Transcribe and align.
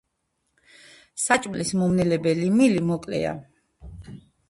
საჭმლის 1.25 1.75
მომნელებელი 1.83 2.51
მილი 2.59 2.83
მოკლეა. 2.91 3.39